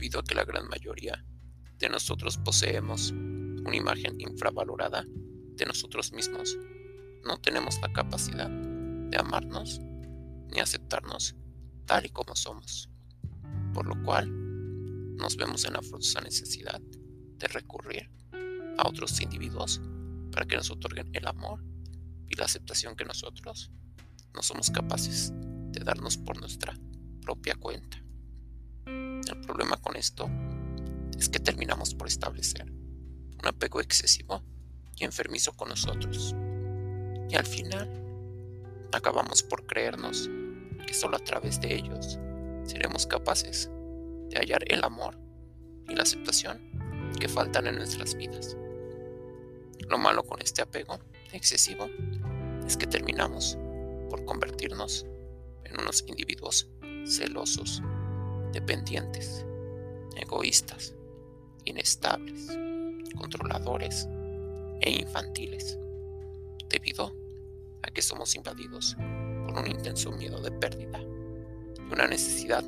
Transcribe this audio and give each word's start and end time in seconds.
debido 0.00 0.20
a 0.20 0.24
que 0.24 0.34
la 0.34 0.46
gran 0.46 0.66
mayoría 0.66 1.22
de 1.78 1.90
nosotros 1.90 2.38
poseemos 2.38 3.10
una 3.10 3.76
imagen 3.76 4.18
infravalorada 4.18 5.04
de 5.56 5.66
nosotros 5.66 6.10
mismos, 6.14 6.56
no 7.22 7.36
tenemos 7.36 7.78
la 7.82 7.92
capacidad 7.92 8.48
de 8.48 9.18
amarnos 9.18 9.78
ni 10.48 10.58
aceptarnos 10.58 11.36
tal 11.84 12.06
y 12.06 12.08
como 12.08 12.34
somos, 12.34 12.88
por 13.74 13.86
lo 13.86 14.02
cual 14.02 14.26
nos 15.18 15.36
vemos 15.36 15.66
en 15.66 15.74
la 15.74 15.82
forzosa 15.82 16.22
necesidad 16.22 16.80
de 16.80 17.48
recurrir 17.48 18.10
a 18.78 18.88
otros 18.88 19.20
individuos 19.20 19.82
para 20.32 20.46
que 20.46 20.56
nos 20.56 20.70
otorguen 20.70 21.10
el 21.12 21.26
amor 21.26 21.62
y 22.26 22.36
la 22.36 22.46
aceptación 22.46 22.96
que 22.96 23.04
nosotros 23.04 23.70
no 24.32 24.42
somos 24.42 24.70
capaces 24.70 25.30
de 25.34 25.84
darnos 25.84 26.16
por 26.16 26.40
nuestra 26.40 26.74
propia 27.20 27.54
cuenta. 27.56 27.99
Esto 30.00 30.30
es 31.18 31.28
que 31.28 31.40
terminamos 31.40 31.94
por 31.94 32.08
establecer 32.08 32.64
un 32.70 33.46
apego 33.46 33.82
excesivo 33.82 34.42
y 34.96 35.04
enfermizo 35.04 35.52
con 35.52 35.68
nosotros. 35.68 36.34
Y 37.28 37.36
al 37.36 37.44
final 37.44 37.86
acabamos 38.92 39.42
por 39.42 39.66
creernos 39.66 40.30
que 40.86 40.94
solo 40.94 41.18
a 41.18 41.22
través 41.22 41.60
de 41.60 41.74
ellos 41.74 42.18
seremos 42.64 43.06
capaces 43.06 43.70
de 44.30 44.38
hallar 44.38 44.64
el 44.68 44.82
amor 44.84 45.18
y 45.86 45.94
la 45.94 46.04
aceptación 46.04 47.12
que 47.20 47.28
faltan 47.28 47.66
en 47.66 47.74
nuestras 47.74 48.14
vidas. 48.14 48.56
Lo 49.86 49.98
malo 49.98 50.22
con 50.22 50.40
este 50.40 50.62
apego 50.62 50.98
excesivo 51.30 51.90
es 52.66 52.78
que 52.78 52.86
terminamos 52.86 53.58
por 54.08 54.24
convertirnos 54.24 55.04
en 55.64 55.78
unos 55.78 56.02
individuos 56.08 56.70
celosos, 57.04 57.82
dependientes, 58.54 59.44
egoístas, 60.16 60.94
inestables, 61.64 62.48
controladores 63.16 64.08
e 64.80 64.90
infantiles, 64.90 65.78
debido 66.68 67.14
a 67.82 67.90
que 67.90 68.02
somos 68.02 68.34
invadidos 68.34 68.96
por 69.46 69.58
un 69.58 69.66
intenso 69.66 70.12
miedo 70.12 70.40
de 70.40 70.50
pérdida 70.52 71.00
y 71.00 71.92
una 71.92 72.06
necesidad 72.06 72.64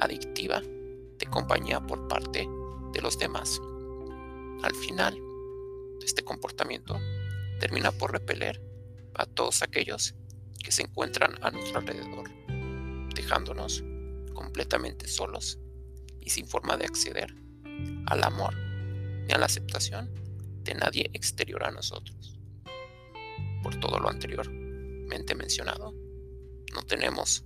adictiva 0.00 0.60
de 0.60 1.26
compañía 1.26 1.80
por 1.80 2.08
parte 2.08 2.48
de 2.92 3.02
los 3.02 3.18
demás. 3.18 3.60
Al 4.62 4.74
final, 4.74 5.18
este 6.04 6.22
comportamiento 6.22 6.98
termina 7.60 7.92
por 7.92 8.12
repeler 8.12 8.60
a 9.14 9.26
todos 9.26 9.62
aquellos 9.62 10.14
que 10.62 10.72
se 10.72 10.82
encuentran 10.82 11.34
a 11.42 11.50
nuestro 11.50 11.78
alrededor, 11.78 12.30
dejándonos 13.14 13.84
completamente 14.32 15.06
solos 15.06 15.58
y 16.24 16.30
sin 16.30 16.46
forma 16.46 16.76
de 16.76 16.86
acceder 16.86 17.34
al 18.06 18.22
amor 18.22 18.54
ni 19.26 19.32
a 19.32 19.38
la 19.38 19.46
aceptación 19.46 20.10
de 20.62 20.74
nadie 20.74 21.10
exterior 21.12 21.64
a 21.64 21.70
nosotros. 21.70 22.38
Por 23.62 23.78
todo 23.80 23.98
lo 23.98 24.08
anteriormente 24.08 25.34
mencionado, 25.34 25.92
no 26.74 26.82
tenemos 26.82 27.44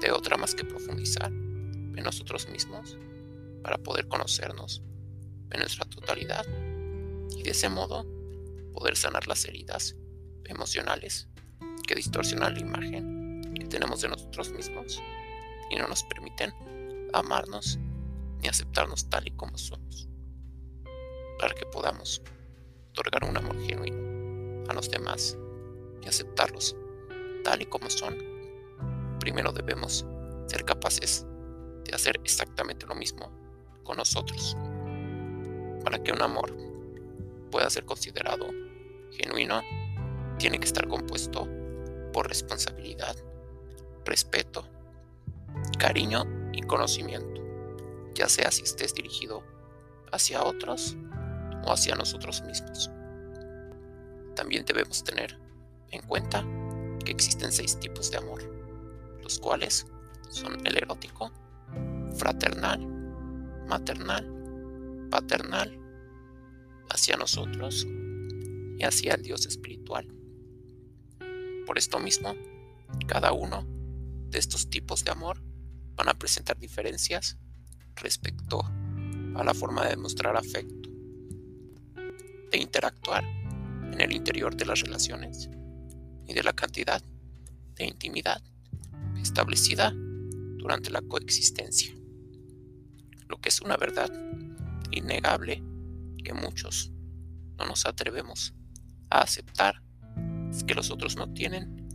de 0.00 0.10
otra 0.10 0.36
más 0.36 0.54
que 0.54 0.64
profundizar 0.64 1.30
en 1.30 2.02
nosotros 2.02 2.48
mismos 2.48 2.96
para 3.62 3.78
poder 3.78 4.08
conocernos 4.08 4.82
en 5.50 5.60
nuestra 5.60 5.84
totalidad 5.84 6.44
y 7.36 7.42
de 7.42 7.50
ese 7.50 7.68
modo 7.68 8.06
poder 8.72 8.96
sanar 8.96 9.28
las 9.28 9.44
heridas 9.44 9.96
emocionales 10.44 11.28
que 11.86 11.94
distorsionan 11.94 12.54
la 12.54 12.60
imagen 12.60 13.54
que 13.54 13.66
tenemos 13.66 14.00
de 14.00 14.08
nosotros 14.08 14.50
mismos 14.52 15.00
y 15.70 15.76
no 15.76 15.86
nos 15.88 16.02
permiten 16.04 16.52
amarnos 17.12 17.78
ni 18.40 18.48
aceptarnos 18.48 19.08
tal 19.08 19.26
y 19.28 19.30
como 19.32 19.56
somos, 19.56 20.08
para 21.38 21.54
que 21.54 21.66
podamos 21.66 22.22
otorgar 22.90 23.24
un 23.24 23.36
amor 23.36 23.60
genuino 23.62 24.68
a 24.68 24.74
los 24.74 24.90
demás 24.90 25.36
y 26.02 26.08
aceptarlos 26.08 26.76
tal 27.44 27.62
y 27.62 27.66
como 27.66 27.88
son. 27.90 28.16
Primero 29.20 29.52
debemos 29.52 30.04
ser 30.46 30.64
capaces 30.64 31.26
de 31.84 31.94
hacer 31.94 32.20
exactamente 32.24 32.86
lo 32.86 32.94
mismo 32.94 33.30
con 33.84 33.96
nosotros, 33.96 34.56
para 35.84 36.02
que 36.02 36.12
un 36.12 36.22
amor 36.22 36.54
pueda 37.50 37.68
ser 37.70 37.84
considerado 37.84 38.46
genuino, 39.12 39.62
tiene 40.38 40.58
que 40.58 40.66
estar 40.66 40.88
compuesto 40.88 41.48
por 42.12 42.28
responsabilidad, 42.28 43.16
respeto, 44.04 44.66
cariño 45.78 46.41
y 46.52 46.62
conocimiento, 46.62 47.42
ya 48.14 48.28
sea 48.28 48.50
si 48.50 48.62
estés 48.62 48.94
dirigido 48.94 49.42
hacia 50.12 50.42
otros 50.42 50.96
o 51.64 51.72
hacia 51.72 51.94
nosotros 51.94 52.42
mismos. 52.42 52.90
También 54.34 54.64
debemos 54.64 55.02
tener 55.04 55.38
en 55.90 56.02
cuenta 56.02 56.44
que 57.04 57.12
existen 57.12 57.52
seis 57.52 57.78
tipos 57.78 58.10
de 58.10 58.18
amor, 58.18 58.42
los 59.22 59.38
cuales 59.38 59.86
son 60.30 60.66
el 60.66 60.76
erótico, 60.76 61.30
fraternal, 62.16 62.86
maternal, 63.66 65.08
paternal, 65.10 65.78
hacia 66.90 67.16
nosotros 67.16 67.86
y 68.78 68.84
hacia 68.84 69.14
el 69.14 69.22
Dios 69.22 69.46
espiritual. 69.46 70.06
Por 71.66 71.78
esto 71.78 71.98
mismo, 71.98 72.34
cada 73.06 73.32
uno 73.32 73.64
de 74.28 74.38
estos 74.38 74.68
tipos 74.68 75.04
de 75.04 75.12
amor 75.12 75.42
van 75.96 76.08
a 76.08 76.14
presentar 76.14 76.58
diferencias 76.58 77.38
respecto 77.96 78.60
a 79.34 79.44
la 79.44 79.54
forma 79.54 79.84
de 79.84 79.90
demostrar 79.90 80.36
afecto, 80.36 80.90
de 82.50 82.58
interactuar 82.58 83.24
en 83.24 84.00
el 84.00 84.12
interior 84.12 84.56
de 84.56 84.66
las 84.66 84.80
relaciones 84.80 85.48
y 86.26 86.34
de 86.34 86.42
la 86.42 86.52
cantidad 86.52 87.02
de 87.74 87.86
intimidad 87.86 88.42
establecida 89.20 89.92
durante 90.58 90.90
la 90.90 91.02
coexistencia. 91.02 91.94
Lo 93.28 93.38
que 93.40 93.48
es 93.48 93.60
una 93.60 93.76
verdad 93.76 94.10
innegable 94.90 95.62
que 96.22 96.34
muchos 96.34 96.92
no 97.58 97.66
nos 97.66 97.86
atrevemos 97.86 98.54
a 99.10 99.20
aceptar 99.20 99.82
es 100.50 100.64
que 100.64 100.74
los 100.74 100.90
otros 100.90 101.16
no 101.16 101.32
tienen 101.32 101.88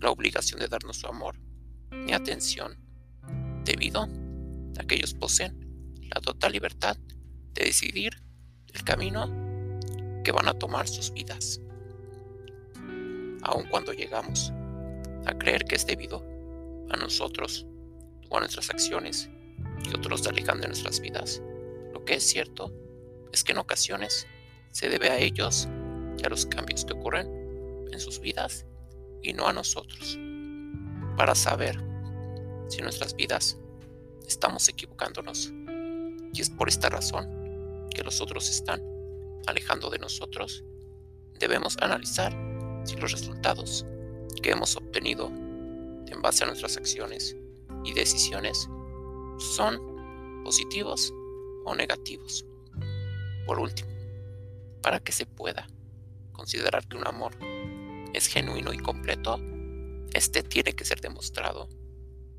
la 0.00 0.10
obligación 0.10 0.60
de 0.60 0.68
darnos 0.68 0.98
su 0.98 1.06
amor 1.06 1.38
ni 1.90 2.12
atención, 2.12 2.78
debido 3.68 4.08
a 4.78 4.84
que 4.84 4.94
ellos 4.94 5.12
poseen 5.12 5.94
la 6.14 6.20
total 6.22 6.52
libertad 6.52 6.96
de 7.52 7.64
decidir 7.66 8.22
el 8.72 8.82
camino 8.82 9.28
que 10.24 10.32
van 10.32 10.48
a 10.48 10.54
tomar 10.54 10.88
sus 10.88 11.12
vidas. 11.12 11.60
Aun 13.42 13.68
cuando 13.70 13.92
llegamos 13.92 14.52
a 15.26 15.36
creer 15.36 15.64
que 15.64 15.76
es 15.76 15.86
debido 15.86 16.24
a 16.90 16.96
nosotros 16.96 17.66
o 18.30 18.38
a 18.38 18.40
nuestras 18.40 18.70
acciones 18.70 19.28
que 19.84 19.96
otros 19.96 20.26
alejan 20.26 20.60
de 20.60 20.68
nuestras 20.68 21.00
vidas, 21.00 21.42
lo 21.92 22.04
que 22.06 22.14
es 22.14 22.24
cierto 22.24 22.72
es 23.32 23.44
que 23.44 23.52
en 23.52 23.58
ocasiones 23.58 24.26
se 24.70 24.88
debe 24.88 25.10
a 25.10 25.18
ellos 25.18 25.68
y 26.16 26.24
a 26.24 26.30
los 26.30 26.46
cambios 26.46 26.86
que 26.86 26.94
ocurren 26.94 27.28
en 27.92 28.00
sus 28.00 28.18
vidas 28.20 28.64
y 29.22 29.34
no 29.34 29.46
a 29.46 29.52
nosotros, 29.52 30.18
para 31.16 31.34
saber 31.34 31.87
si 32.68 32.82
nuestras 32.82 33.14
vidas 33.14 33.58
estamos 34.26 34.68
equivocándonos. 34.68 35.52
Y 36.32 36.40
es 36.40 36.50
por 36.50 36.68
esta 36.68 36.88
razón 36.88 37.88
que 37.94 38.04
los 38.04 38.20
otros 38.20 38.48
están 38.48 38.82
alejando 39.46 39.90
de 39.90 39.98
nosotros. 39.98 40.64
Debemos 41.38 41.76
analizar 41.78 42.32
si 42.84 42.96
los 42.96 43.12
resultados 43.12 43.86
que 44.42 44.50
hemos 44.50 44.76
obtenido 44.76 45.28
en 45.28 46.22
base 46.22 46.44
a 46.44 46.46
nuestras 46.46 46.76
acciones 46.76 47.36
y 47.84 47.92
decisiones 47.92 48.68
son 49.38 50.42
positivos 50.44 51.12
o 51.64 51.74
negativos. 51.74 52.46
Por 53.46 53.58
último, 53.58 53.90
para 54.82 55.00
que 55.00 55.12
se 55.12 55.26
pueda 55.26 55.66
considerar 56.32 56.86
que 56.86 56.96
un 56.96 57.06
amor 57.06 57.32
es 58.14 58.26
genuino 58.26 58.72
y 58.72 58.78
completo, 58.78 59.38
este 60.14 60.42
tiene 60.42 60.72
que 60.72 60.84
ser 60.84 61.00
demostrado, 61.00 61.68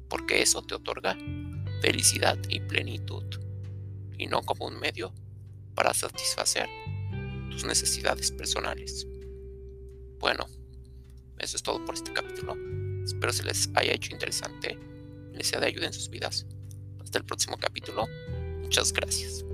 porque 0.10 0.42
eso 0.42 0.62
te 0.62 0.76
otorga 0.76 1.18
felicidad 1.82 2.38
y 2.50 2.60
plenitud, 2.60 3.24
y 4.18 4.28
no 4.28 4.42
como 4.42 4.68
un 4.68 4.80
medio 4.80 5.14
para 5.76 5.94
satisfacer 5.94 6.68
tus 7.50 7.64
necesidades 7.64 8.32
personales. 8.32 9.08
Bueno, 10.20 10.46
eso 11.38 11.56
es 11.56 11.64
todo 11.64 11.84
por 11.86 11.96
este 11.96 12.12
capítulo. 12.12 12.56
Espero 13.04 13.32
se 13.32 13.44
les 13.44 13.70
haya 13.76 13.94
hecho 13.94 14.12
interesante, 14.12 14.78
les 15.34 15.48
sea 15.48 15.60
de 15.60 15.68
ayuda 15.68 15.88
en 15.88 15.94
sus 15.94 16.10
vidas. 16.10 16.46
Hasta 17.00 17.18
el 17.18 17.26
próximo 17.26 17.58
capítulo. 17.58 18.06
Muchas 18.62 18.92
gracias. 18.92 19.49